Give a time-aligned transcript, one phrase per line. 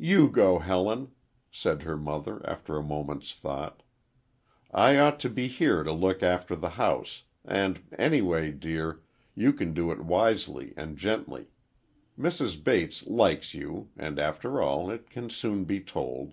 [0.00, 1.12] "You go, Helen,"
[1.52, 3.84] said her mother after a moment's thought.
[4.72, 9.00] "I ought to be here to look after the house, and anyway, dear,
[9.36, 11.50] you can do it wisely and gently.
[12.18, 12.64] Mrs.
[12.64, 16.32] Bates likes you, and after all, it can be soon told."